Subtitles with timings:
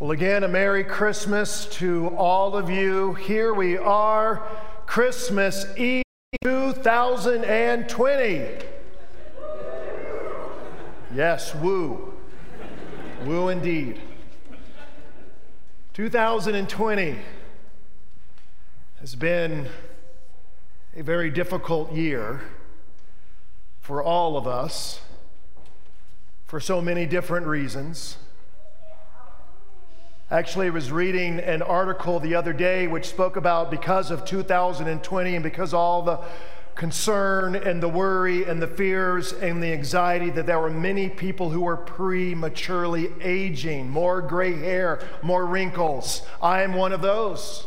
[0.00, 3.12] Well, again, a Merry Christmas to all of you.
[3.14, 4.42] Here we are,
[4.86, 6.02] Christmas Eve
[6.42, 8.46] 2020.
[11.14, 12.14] Yes, woo.
[13.24, 14.00] Woo indeed.
[15.92, 17.18] 2020
[18.98, 19.68] has been
[20.96, 22.40] a very difficult year
[23.80, 25.02] for all of us
[26.46, 28.16] for so many different reasons.
[30.32, 35.34] Actually, I was reading an article the other day which spoke about because of 2020
[35.34, 36.20] and because all the
[36.74, 41.50] concern and the worry and the fears and the anxiety that there were many people
[41.50, 46.22] who were prematurely aging, more gray hair, more wrinkles.
[46.40, 47.66] I am one of those.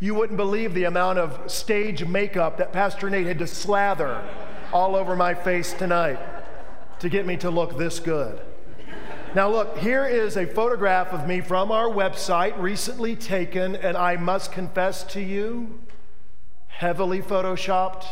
[0.00, 4.28] You wouldn't believe the amount of stage makeup that Pastor Nate had to slather
[4.72, 6.18] all over my face tonight
[6.98, 8.40] to get me to look this good.
[9.34, 14.16] Now, look, here is a photograph of me from our website, recently taken, and I
[14.16, 15.80] must confess to you,
[16.66, 18.04] heavily photoshopped.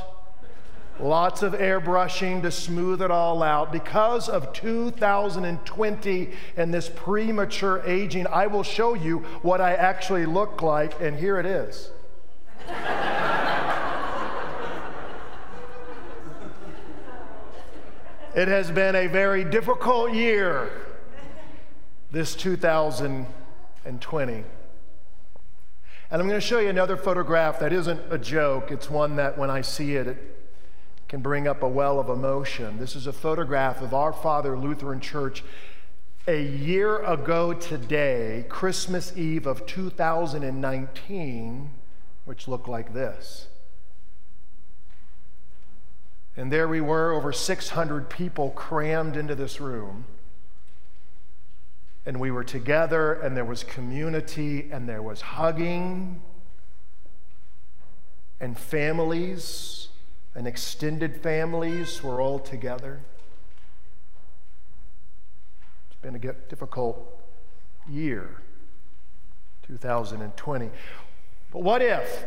[0.98, 3.70] Lots of airbrushing to smooth it all out.
[3.70, 10.62] Because of 2020 and this premature aging, I will show you what I actually look
[10.62, 11.90] like, and here it is.
[18.34, 20.70] it has been a very difficult year
[22.12, 24.44] this 2020.
[26.12, 28.72] And I'm going to show you another photograph that isn't a joke.
[28.72, 30.18] It's one that when I see it, it
[31.08, 32.78] can bring up a well of emotion.
[32.78, 35.44] This is a photograph of our Father Lutheran Church
[36.26, 41.70] a year ago today, Christmas Eve of 2019,
[42.24, 43.46] which looked like this.
[46.36, 50.06] And there we were, over 600 people crammed into this room
[52.06, 56.22] and we were together, and there was community, and there was hugging,
[58.40, 59.88] and families
[60.34, 63.00] and extended families were all together.
[65.90, 67.20] It's been a difficult
[67.88, 68.40] year,
[69.66, 70.70] 2020.
[71.52, 72.24] But what if,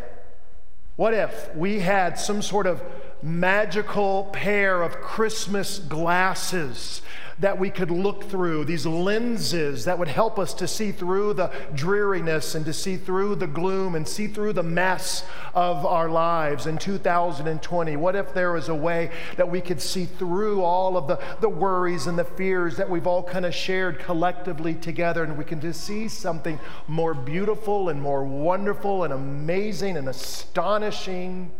[0.95, 2.83] what if we had some sort of
[3.23, 7.01] magical pair of Christmas glasses
[7.39, 11.51] that we could look through, these lenses that would help us to see through the
[11.73, 16.67] dreariness and to see through the gloom and see through the mess of our lives
[16.67, 17.95] in 2020?
[17.95, 21.49] What if there was a way that we could see through all of the, the
[21.49, 25.59] worries and the fears that we've all kind of shared collectively together and we can
[25.59, 31.51] just see something more beautiful and more wonderful and amazing and astonishing?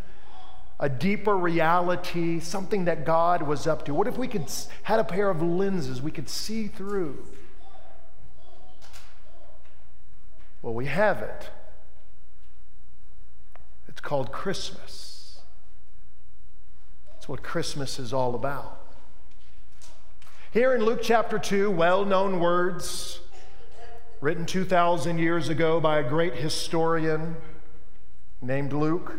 [0.83, 3.93] A deeper reality, something that God was up to?
[3.93, 4.51] What if we could
[4.83, 7.25] had a pair of lenses we could see through?
[10.61, 11.49] Well, we have it.
[13.87, 15.39] It's called Christmas.
[17.15, 18.85] It's what Christmas is all about.
[20.51, 23.21] Here in Luke chapter 2, well known words
[24.19, 27.37] written 2,000 years ago by a great historian
[28.41, 29.13] named Luke.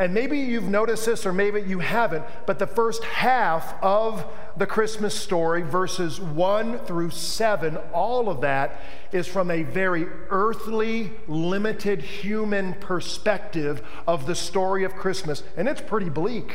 [0.00, 4.24] And maybe you've noticed this or maybe you haven't, but the first half of
[4.56, 8.80] the Christmas story, verses 1 through 7, all of that
[9.12, 15.42] is from a very earthly, limited human perspective of the story of Christmas.
[15.54, 16.54] And it's pretty bleak,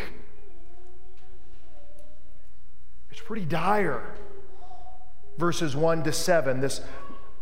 [3.11, 4.15] it's pretty dire.
[5.37, 6.81] Verses 1 to 7, this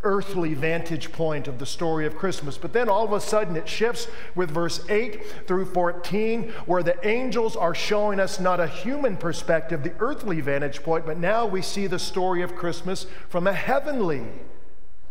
[0.03, 2.57] earthly vantage point of the story of Christmas.
[2.57, 7.07] But then all of a sudden it shifts with verse 8 through 14, where the
[7.07, 11.61] angels are showing us not a human perspective, the earthly vantage point, but now we
[11.61, 14.25] see the story of Christmas from a heavenly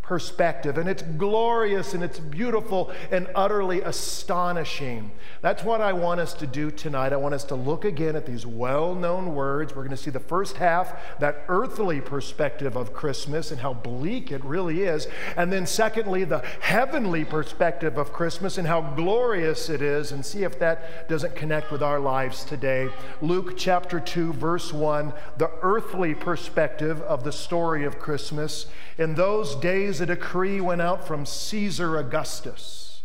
[0.03, 0.79] perspective.
[0.79, 5.13] And it's glorious and it's beautiful and utterly astonishing.
[5.41, 7.13] That's what I want us to do tonight.
[7.13, 9.75] I want us to look again at these well known words.
[9.75, 14.33] We're going to see the first half, that earthly perspective of Christmas and how bleak
[14.33, 15.07] it really is.
[15.37, 20.43] And then, secondly, the heavenly perspective of Christmas and how glorious it is, and see
[20.43, 22.89] if that doesn't connect with our lives today.
[23.21, 28.67] Luke chapter 2, verse 1, the earthly perspective of the story of Christmas.
[28.99, 33.03] In those days, a decree went out from Caesar Augustus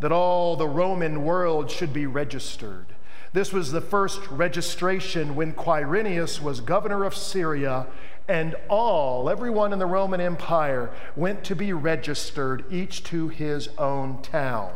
[0.00, 2.86] that all the Roman world should be registered.
[3.32, 7.86] This was the first registration when Quirinius was governor of Syria,
[8.28, 14.22] and all, everyone in the Roman Empire, went to be registered, each to his own
[14.22, 14.72] town.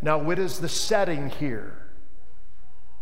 [0.00, 1.74] Now, what is the setting here?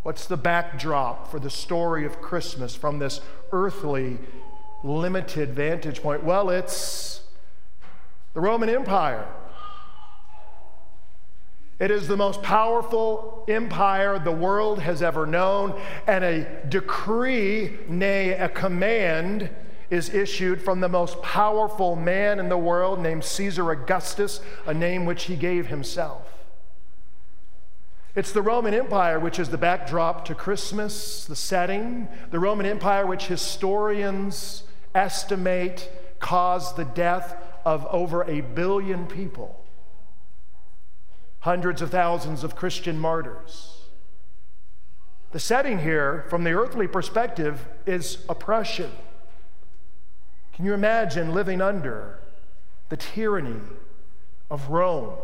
[0.03, 3.21] What's the backdrop for the story of Christmas from this
[3.53, 4.19] earthly
[4.83, 6.25] limited vantage point?
[6.25, 7.23] Well, it's
[8.37, 9.27] the Roman Empire.
[11.79, 18.33] It is the most powerful empire the world has ever known, and a decree, nay,
[18.33, 19.49] a command,
[19.89, 25.07] is issued from the most powerful man in the world named Caesar Augustus, a name
[25.07, 26.45] which he gave himself.
[28.15, 33.07] It's the Roman Empire which is the backdrop to Christmas, the setting, the Roman Empire
[33.07, 39.61] which historians estimate caused the death of over a billion people
[41.41, 43.83] hundreds of thousands of Christian martyrs.
[45.33, 48.91] The setting here, from the earthly perspective, is oppression.
[50.55, 52.21] Can you imagine living under
[52.89, 53.61] the tyranny
[54.49, 55.15] of Rome?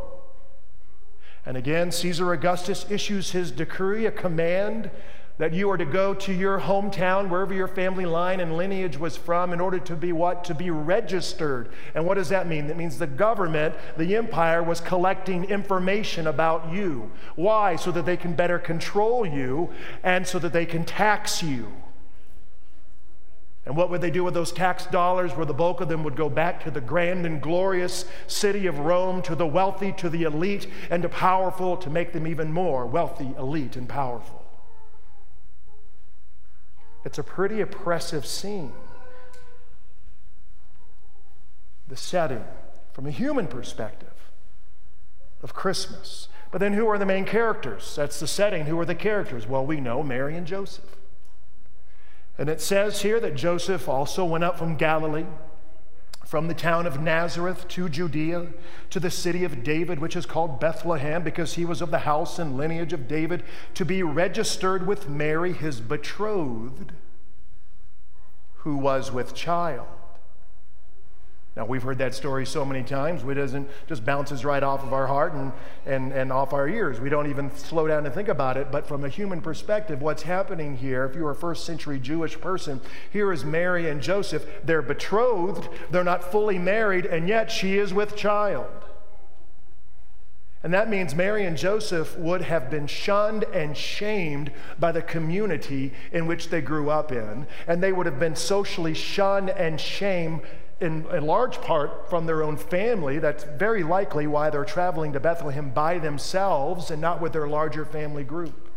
[1.46, 4.90] And again, Caesar Augustus issues his decree, a command
[5.38, 9.16] that you are to go to your hometown, wherever your family line and lineage was
[9.16, 10.44] from, in order to be what?
[10.44, 11.70] To be registered.
[11.94, 12.66] And what does that mean?
[12.66, 17.10] That means the government, the empire, was collecting information about you.
[17.34, 17.76] Why?
[17.76, 19.70] So that they can better control you
[20.02, 21.72] and so that they can tax you.
[23.64, 25.32] And what would they do with those tax dollars?
[25.32, 28.80] Where the bulk of them would go back to the grand and glorious city of
[28.80, 32.86] Rome, to the wealthy, to the elite, and to powerful to make them even more
[32.86, 34.41] wealthy, elite, and powerful.
[37.04, 38.72] It's a pretty oppressive scene.
[41.88, 42.44] The setting,
[42.92, 44.30] from a human perspective,
[45.42, 46.28] of Christmas.
[46.50, 47.94] But then who are the main characters?
[47.96, 48.66] That's the setting.
[48.66, 49.46] Who are the characters?
[49.46, 50.96] Well, we know Mary and Joseph.
[52.38, 55.26] And it says here that Joseph also went up from Galilee
[56.32, 58.46] from the town of Nazareth to Judea
[58.88, 62.38] to the city of David, which is called Bethlehem, because he was of the house
[62.38, 63.44] and lineage of David,
[63.74, 66.92] to be registered with Mary, his betrothed,
[68.60, 69.86] who was with child.
[71.54, 74.94] Now, we've heard that story so many times, it doesn't just bounces right off of
[74.94, 75.52] our heart and,
[75.84, 76.98] and, and off our ears.
[76.98, 78.72] We don't even slow down and think about it.
[78.72, 82.80] But from a human perspective, what's happening here, if you're a first century Jewish person,
[83.10, 84.46] here is Mary and Joseph.
[84.64, 88.70] They're betrothed, they're not fully married, and yet she is with child.
[90.62, 95.92] And that means Mary and Joseph would have been shunned and shamed by the community
[96.12, 97.46] in which they grew up in.
[97.66, 100.42] And they would have been socially shunned and shamed
[100.82, 103.18] in, in large part from their own family.
[103.18, 107.84] That's very likely why they're traveling to Bethlehem by themselves and not with their larger
[107.84, 108.68] family group.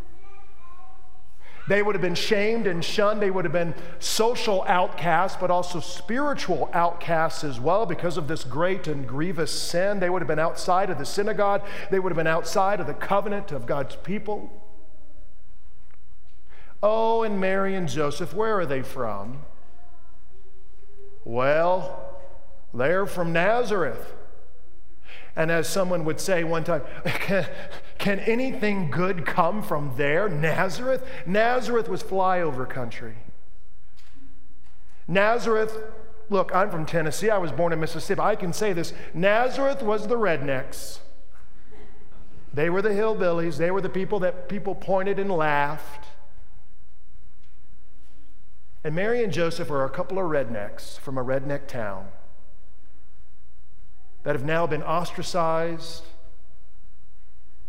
[1.68, 3.24] They would have been shamed and shunned.
[3.24, 8.44] They would have been social outcasts, but also spiritual outcasts as well because of this
[8.44, 10.00] great and grievous sin.
[10.00, 11.63] They would have been outside of the synagogue.
[11.90, 14.62] They would have been outside of the covenant of God's people.
[16.84, 19.42] Oh, and Mary and Joseph, where are they from?
[21.25, 22.19] Well,
[22.74, 24.13] they're from Nazareth.
[25.36, 27.45] And as someone would say one time, can,
[27.98, 30.30] can, anything good come from there?
[30.30, 31.06] Nazareth?
[31.25, 33.16] Nazareth was flyover country.
[35.07, 35.77] Nazareth,
[36.30, 37.30] look, I'm from Tennessee.
[37.30, 38.21] I was born in Mississippi.
[38.21, 41.00] I can say this Nazareth was the rednecks.
[42.54, 43.57] They were the hillbillies.
[43.57, 46.07] They were the people that people pointed and laughed.
[48.85, 52.09] And Mary and Joseph are a couple of rednecks from a redneck town
[54.21, 56.04] that have now been ostracized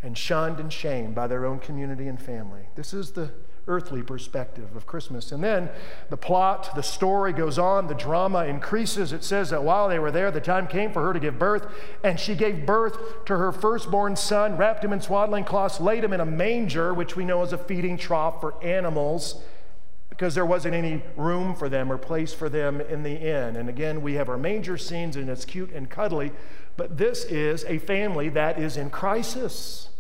[0.02, 2.68] and shunned and shamed by their own community and family.
[2.75, 3.30] This is the
[3.66, 5.32] earthly perspective of Christmas.
[5.32, 5.70] And then
[6.11, 9.14] the plot, the story goes on, the drama increases.
[9.14, 11.66] It says that while they were there, the time came for her to give birth,
[12.04, 16.12] and she gave birth to her firstborn son, wrapped him in swaddling cloths, laid him
[16.12, 19.42] in a manger, which we know is a feeding trough for animals
[20.16, 23.54] because there wasn't any room for them or place for them in the inn.
[23.54, 26.32] And again, we have our manger scenes and it's cute and cuddly,
[26.78, 29.90] but this is a family that is in crisis.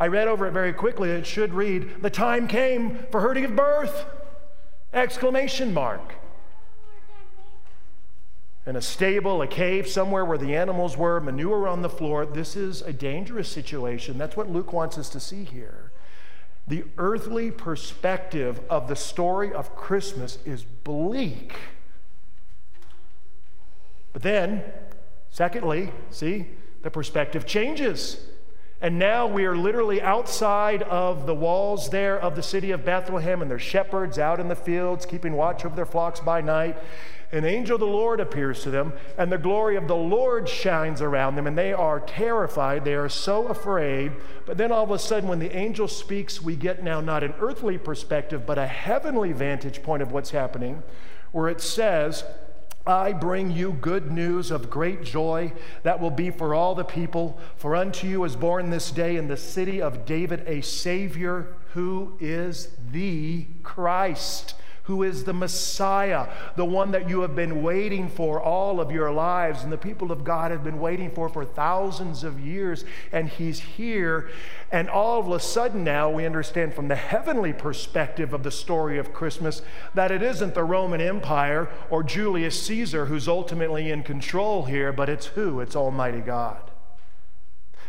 [0.00, 1.10] I read over it very quickly.
[1.10, 4.04] It should read, "The time came for her to give birth!"
[4.92, 6.14] Exclamation mark.
[8.66, 12.26] In a stable, a cave, somewhere where the animals were, manure on the floor.
[12.26, 14.18] This is a dangerous situation.
[14.18, 15.92] That's what Luke wants us to see here.
[16.66, 21.54] The earthly perspective of the story of Christmas is bleak.
[24.12, 24.62] But then,
[25.30, 26.46] secondly, see,
[26.82, 28.26] the perspective changes.
[28.80, 33.42] And now we are literally outside of the walls there of the city of Bethlehem,
[33.42, 36.76] and there's shepherds out in the fields keeping watch over their flocks by night
[37.34, 41.02] an angel of the Lord appears to them, and the glory of the Lord shines
[41.02, 42.84] around them, and they are terrified.
[42.84, 44.12] They are so afraid.
[44.46, 47.34] But then all of a sudden, when the angel speaks, we get now not an
[47.40, 50.82] earthly perspective, but a heavenly vantage point of what's happening,
[51.32, 52.24] where it says
[52.86, 55.52] I bring you good news of great joy
[55.84, 57.40] that will be for all the people.
[57.56, 62.16] For unto you is born this day in the city of David a Savior who
[62.20, 68.40] is the Christ who is the Messiah, the one that you have been waiting for
[68.40, 72.22] all of your lives, and the people of God have been waiting for for thousands
[72.22, 74.28] of years, and He's here.
[74.70, 78.98] And all of a sudden now we understand from the heavenly perspective of the story
[78.98, 79.62] of Christmas
[79.94, 85.08] that it isn't the Roman Empire or Julius Caesar who's ultimately in control here, but
[85.08, 85.60] it's who?
[85.60, 86.70] It's Almighty God.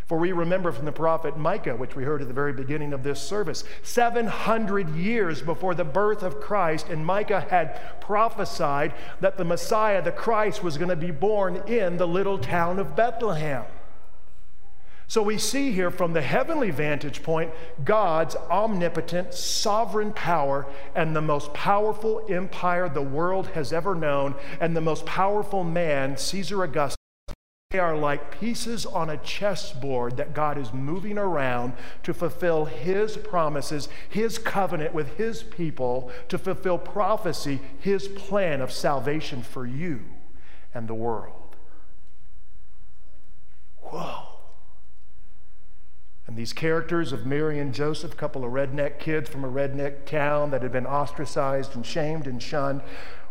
[0.06, 3.02] For we remember from the prophet Micah, which we heard at the very beginning of
[3.02, 9.44] this service, 700 years before the birth of Christ, and Micah had prophesied that the
[9.44, 13.66] Messiah, the Christ, was going to be born in the little town of Bethlehem.
[15.08, 17.52] So we see here from the heavenly vantage point
[17.84, 24.76] God's omnipotent, sovereign power and the most powerful empire the world has ever known, and
[24.76, 26.95] the most powerful man, Caesar Augustus
[27.76, 33.18] they are like pieces on a chessboard that God is moving around to fulfill His
[33.18, 40.06] promises, His covenant with His people, to fulfill prophecy, His plan of salvation for you
[40.74, 41.58] and the world.
[43.82, 44.30] Whoa.
[46.28, 50.06] And these characters of Mary and Joseph, a couple of redneck kids from a redneck
[50.06, 52.84] town that had been ostracized and shamed and shunned.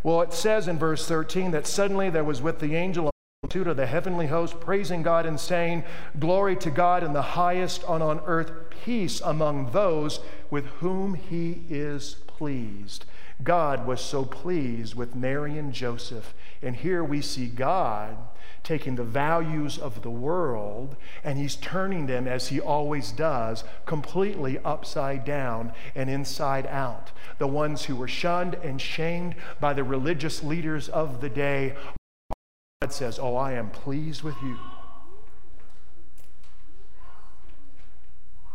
[0.02, 3.08] Well, it says in verse 13 that suddenly there was with the angel
[3.44, 5.84] of the heavenly host, praising God and saying,
[6.18, 8.50] Glory to God in the highest, and on earth
[8.84, 10.20] peace among those
[10.50, 13.04] with whom he is pleased.
[13.42, 16.34] God was so pleased with Mary and Joseph.
[16.62, 18.16] And here we see God
[18.62, 24.58] taking the values of the world and he's turning them, as he always does, completely
[24.64, 27.12] upside down and inside out.
[27.38, 31.74] The ones who were shunned and shamed by the religious leaders of the day
[32.84, 34.58] God says, Oh, I am pleased with you.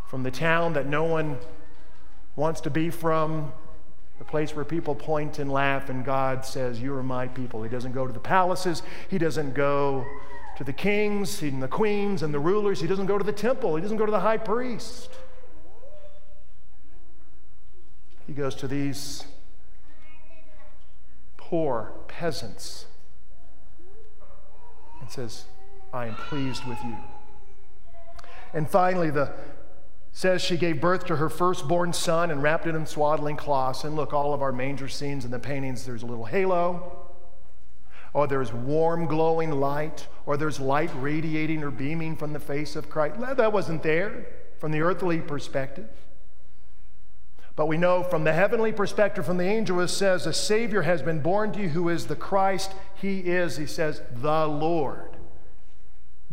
[0.05, 1.39] From the town that no one
[2.35, 3.51] wants to be from,
[4.19, 7.63] the place where people point and laugh, and God says, You are my people.
[7.63, 10.05] He doesn't go to the palaces, He doesn't go
[10.57, 13.77] to the kings and the queens and the rulers, He doesn't go to the temple,
[13.77, 15.09] He doesn't go to the high priest.
[18.27, 19.23] He goes to these
[21.35, 22.85] poor peasants
[25.09, 25.45] it says,
[25.91, 26.95] I am pleased with you.
[28.53, 29.31] And finally, the
[30.11, 33.83] says she gave birth to her firstborn son and wrapped it in swaddling cloths.
[33.83, 37.07] And look, all of our manger scenes and the paintings, there's a little halo,
[38.13, 42.89] or there's warm glowing light, or there's light radiating or beaming from the face of
[42.89, 43.19] Christ.
[43.19, 44.27] That wasn't there
[44.59, 45.89] from the earthly perspective.
[47.59, 51.01] But we know from the heavenly perspective, from the angel, it says, A Savior has
[51.01, 52.71] been born to you who is the Christ.
[52.95, 55.17] He is, he says, the Lord,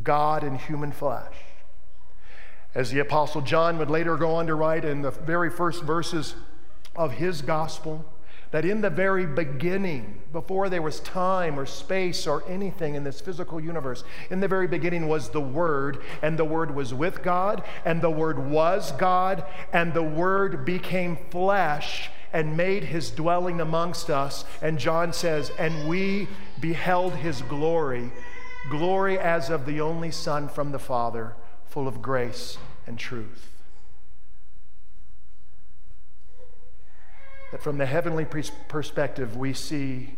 [0.00, 1.34] God in human flesh.
[2.76, 6.36] As the Apostle John would later go on to write in the very first verses
[6.94, 8.04] of his gospel,
[8.50, 13.20] that in the very beginning, before there was time or space or anything in this
[13.20, 17.62] physical universe, in the very beginning was the Word, and the Word was with God,
[17.84, 24.10] and the Word was God, and the Word became flesh and made his dwelling amongst
[24.10, 24.44] us.
[24.60, 26.28] And John says, and we
[26.60, 28.12] beheld his glory,
[28.70, 31.34] glory as of the only Son from the Father,
[31.64, 33.55] full of grace and truth.
[37.52, 38.26] That from the heavenly
[38.68, 40.16] perspective, we see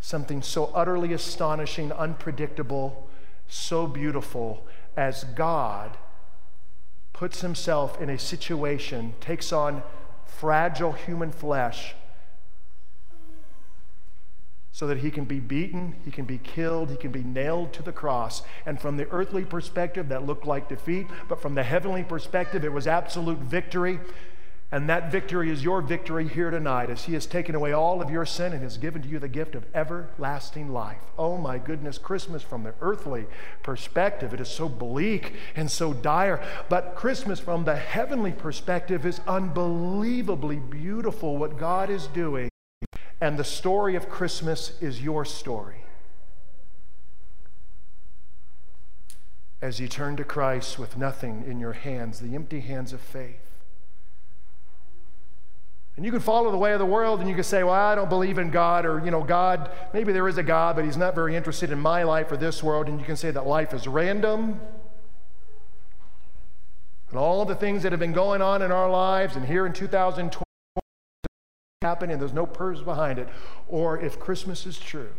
[0.00, 3.08] something so utterly astonishing, unpredictable,
[3.48, 5.96] so beautiful as God
[7.12, 9.82] puts himself in a situation, takes on
[10.24, 11.94] fragile human flesh
[14.72, 17.82] so that he can be beaten, he can be killed, he can be nailed to
[17.82, 18.42] the cross.
[18.64, 22.72] And from the earthly perspective, that looked like defeat, but from the heavenly perspective, it
[22.72, 23.98] was absolute victory.
[24.72, 28.08] And that victory is your victory here tonight as He has taken away all of
[28.08, 31.02] your sin and has given to you the gift of everlasting life.
[31.18, 33.26] Oh my goodness, Christmas from the earthly
[33.64, 36.40] perspective, it is so bleak and so dire.
[36.68, 42.48] But Christmas from the heavenly perspective is unbelievably beautiful what God is doing.
[43.20, 45.82] And the story of Christmas is your story.
[49.60, 53.49] As you turn to Christ with nothing in your hands, the empty hands of faith
[56.00, 57.94] and you can follow the way of the world and you can say, well, I
[57.94, 60.96] don't believe in God, or, you know, God, maybe there is a God, but he's
[60.96, 62.88] not very interested in my life or this world.
[62.88, 64.62] And you can say that life is random.
[67.10, 69.74] And all the things that have been going on in our lives and here in
[69.74, 70.42] 2020
[71.82, 73.28] happen and there's no purpose behind it.
[73.68, 75.12] Or if Christmas is true,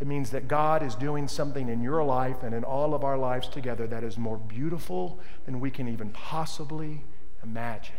[0.00, 3.18] It means that God is doing something in your life and in all of our
[3.18, 7.04] lives together that is more beautiful than we can even possibly
[7.42, 7.96] imagine.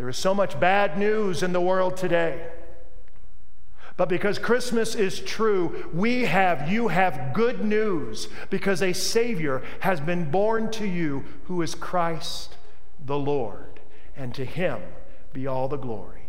[0.00, 2.40] There is so much bad news in the world today.
[3.98, 10.00] But because Christmas is true, we have, you have good news because a Savior has
[10.00, 12.56] been born to you who is Christ
[13.04, 13.80] the Lord.
[14.16, 14.80] And to him
[15.34, 16.19] be all the glory.